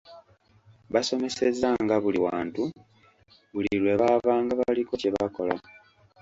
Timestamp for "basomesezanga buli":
0.93-2.19